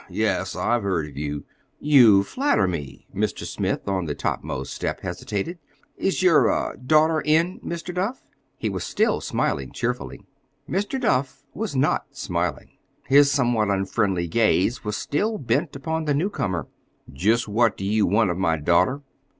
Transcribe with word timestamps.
"Humph! 0.07 0.15
Yes, 0.17 0.55
I've 0.55 0.81
heard 0.81 1.09
of 1.09 1.15
you." 1.15 1.43
"You 1.79 2.23
flatter 2.23 2.67
me!" 2.67 3.05
Mr. 3.13 3.45
Smith, 3.45 3.87
on 3.87 4.05
the 4.05 4.15
topmost 4.15 4.73
step, 4.73 5.01
hesitated. 5.01 5.59
"Is 5.95 6.23
your—er—daughter 6.23 7.21
in, 7.23 7.59
Mr. 7.59 7.93
Duff?" 7.93 8.23
He 8.57 8.67
was 8.67 8.83
still 8.83 9.21
smiling 9.21 9.71
cheerfully. 9.71 10.25
Mr. 10.67 10.99
Duff 10.99 11.43
was 11.53 11.75
not 11.75 12.17
smiling. 12.17 12.71
His 13.05 13.31
somewhat 13.31 13.69
unfriendly 13.69 14.27
gaze 14.27 14.83
was 14.83 14.97
still 14.97 15.37
bent 15.37 15.75
upon 15.75 16.05
the 16.05 16.15
newcomer. 16.15 16.65
"Just 17.13 17.47
what 17.47 17.77
do 17.77 17.85
you 17.85 18.07
want 18.07 18.31
of 18.31 18.37
my 18.39 18.57
daughter?" 18.57 19.03